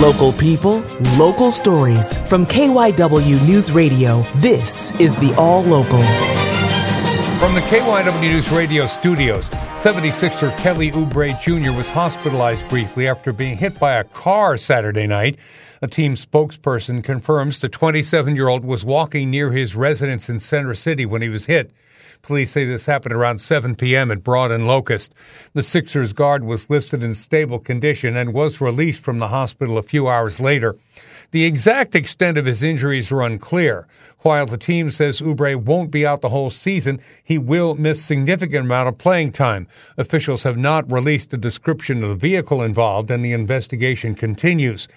[0.00, 0.78] Local people,
[1.18, 2.16] local stories.
[2.26, 6.00] From KYW News Radio, this is the All Local.
[7.38, 11.72] From the KYW News Radio studios, 76er Kelly Oubre Jr.
[11.72, 15.38] was hospitalized briefly after being hit by a car Saturday night.
[15.80, 20.74] A team spokesperson confirms the 27 year old was walking near his residence in Center
[20.74, 21.70] City when he was hit.
[22.20, 24.10] Police say this happened around 7 p.m.
[24.10, 25.14] at Broad and Locust.
[25.54, 29.82] The Sixers guard was listed in stable condition and was released from the hospital a
[29.82, 30.76] few hours later.
[31.32, 33.86] The exact extent of his injuries are unclear.
[34.20, 38.66] While the team says Oubre won't be out the whole season, he will miss significant
[38.66, 39.68] amount of playing time.
[39.96, 44.88] Officials have not released a description of the vehicle involved and the investigation continues.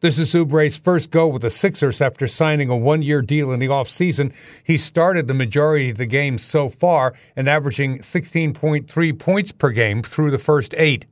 [0.00, 3.68] This is Oubre's first go with the Sixers after signing a one-year deal in the
[3.68, 4.32] offseason.
[4.64, 10.02] He started the majority of the games so far and averaging 16.3 points per game
[10.02, 11.04] through the first eight.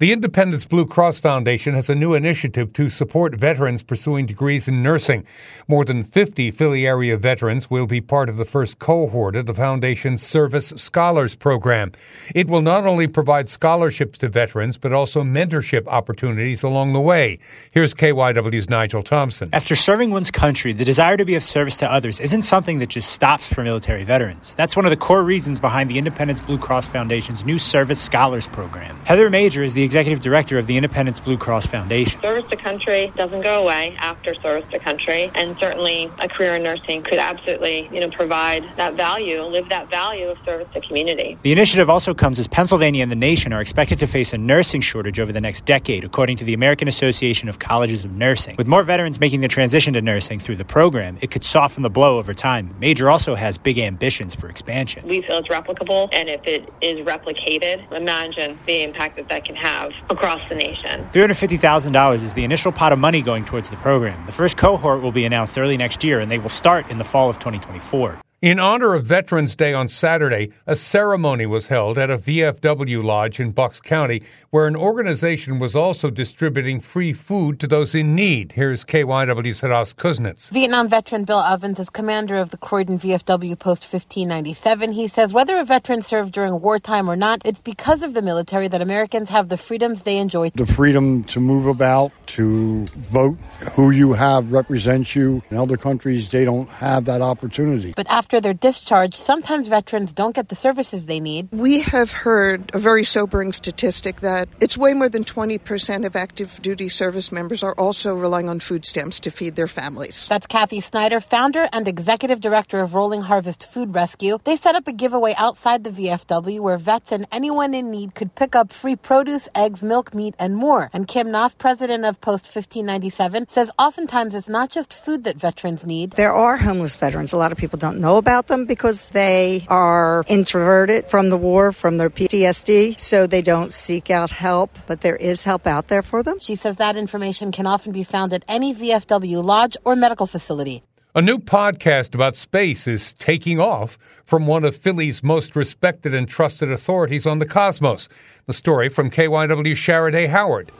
[0.00, 4.82] The Independence Blue Cross Foundation has a new initiative to support veterans pursuing degrees in
[4.82, 5.26] nursing.
[5.68, 9.52] More than 50 Philly area veterans will be part of the first cohort of the
[9.52, 11.92] foundation's Service Scholars Program.
[12.34, 17.38] It will not only provide scholarships to veterans, but also mentorship opportunities along the way.
[17.70, 19.50] Here's KYW's Nigel Thompson.
[19.52, 22.88] After serving one's country, the desire to be of service to others isn't something that
[22.88, 24.54] just stops for military veterans.
[24.54, 28.48] That's one of the core reasons behind the Independence Blue Cross Foundation's new Service Scholars
[28.48, 28.98] Program.
[29.04, 32.20] Heather Major is the executive director of the Independence Blue Cross Foundation.
[32.20, 36.62] Service to country doesn't go away after service to country, and certainly a career in
[36.62, 41.36] nursing could absolutely, you know, provide that value, live that value of service to community.
[41.42, 44.80] The initiative also comes as Pennsylvania and the nation are expected to face a nursing
[44.80, 48.54] shortage over the next decade, according to the American Association of Colleges of Nursing.
[48.56, 51.90] With more veterans making the transition to nursing through the program, it could soften the
[51.90, 52.76] blow over time.
[52.78, 55.04] Major also has big ambitions for expansion.
[55.08, 59.56] We feel it's replicable, and if it is replicated, imagine the impact that that can
[59.56, 61.08] have have across the nation.
[61.12, 64.24] $350,000 is the initial pot of money going towards the program.
[64.26, 67.04] The first cohort will be announced early next year, and they will start in the
[67.04, 68.20] fall of 2024.
[68.42, 73.38] In honor of Veterans Day on Saturday, a ceremony was held at a VFW lodge
[73.38, 78.52] in Bucks County where an organization was also distributing free food to those in need.
[78.52, 80.48] Here's KYW's Hadas Kuznits.
[80.50, 84.92] Vietnam veteran Bill Evans is commander of the Croydon VFW Post 1597.
[84.92, 88.68] He says whether a veteran served during wartime or not, it's because of the military
[88.68, 90.48] that Americans have the freedoms they enjoy.
[90.54, 93.36] The freedom to move about, to vote,
[93.74, 95.42] who you have represents you.
[95.50, 97.92] In other countries, they don't have that opportunity.
[97.94, 101.48] But after after their discharge, sometimes veterans don't get the services they need.
[101.50, 106.62] We have heard a very sobering statistic that it's way more than 20% of active
[106.62, 110.28] duty service members are also relying on food stamps to feed their families.
[110.28, 114.38] That's Kathy Snyder, founder and executive director of Rolling Harvest Food Rescue.
[114.44, 118.36] They set up a giveaway outside the VFW where vets and anyone in need could
[118.36, 120.88] pick up free produce, eggs, milk, meat, and more.
[120.92, 125.84] And Kim Knopf, president of Post 1597, says oftentimes it's not just food that veterans
[125.84, 126.12] need.
[126.12, 127.32] There are homeless veterans.
[127.32, 131.72] A lot of people don't know about them because they are introverted from the war,
[131.72, 136.02] from their PTSD, so they don't seek out help, but there is help out there
[136.02, 136.38] for them.
[136.38, 140.84] She says that information can often be found at any VFW lodge or medical facility.
[141.12, 146.28] A new podcast about space is taking off from one of Philly's most respected and
[146.28, 148.08] trusted authorities on the cosmos.
[148.46, 150.70] The story from KYW Sharaday Howard.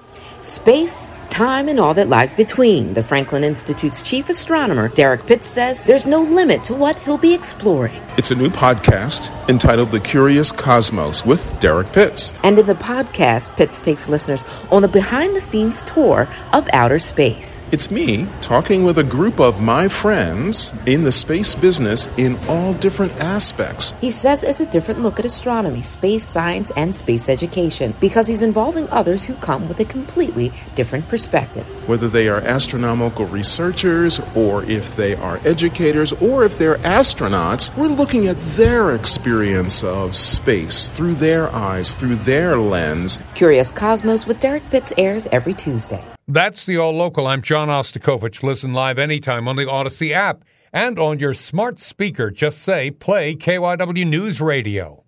[0.41, 2.93] Space time and all that lies between.
[2.93, 7.33] The Franklin Institute's chief astronomer, Derrick Pitts, says there's no limit to what he'll be
[7.33, 8.03] exploring.
[8.19, 12.35] It's a new podcast entitled The Curious Cosmos with Derrick Pitts.
[12.45, 16.99] And in the podcast, Pitts takes listeners on a behind the scenes tour of outer
[16.99, 17.63] space.
[17.73, 22.75] It's me talking with a group of my friends in the space business in all
[22.75, 23.95] different aspects.
[24.03, 28.43] He says it's a different look at astronomy, space science, and space education because he's
[28.43, 31.89] involving others who come with a completely different perspective perspective.
[31.89, 37.89] Whether they are astronomical researchers, or if they are educators, or if they're astronauts, we're
[37.89, 43.19] looking at their experience of space through their eyes, through their lens.
[43.35, 46.05] Curious Cosmos with Derrick Pitts airs every Tuesday.
[46.29, 47.27] That's the All Local.
[47.27, 48.43] I'm John Ostakovich.
[48.43, 52.31] Listen live anytime on the Audacy app and on your smart speaker.
[52.31, 55.00] Just say, play KYW News Radio.